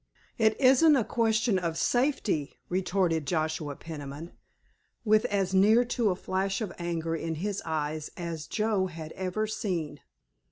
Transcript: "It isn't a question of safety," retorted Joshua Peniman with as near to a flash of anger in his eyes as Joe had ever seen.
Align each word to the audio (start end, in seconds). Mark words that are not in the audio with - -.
"It 0.39 0.59
isn't 0.59 0.95
a 0.95 1.03
question 1.03 1.59
of 1.59 1.77
safety," 1.77 2.57
retorted 2.69 3.27
Joshua 3.27 3.75
Peniman 3.75 4.31
with 5.05 5.25
as 5.25 5.53
near 5.53 5.85
to 5.85 6.09
a 6.09 6.15
flash 6.15 6.59
of 6.59 6.73
anger 6.79 7.15
in 7.15 7.35
his 7.35 7.61
eyes 7.65 8.09
as 8.17 8.47
Joe 8.47 8.87
had 8.87 9.11
ever 9.11 9.45
seen. 9.45 9.99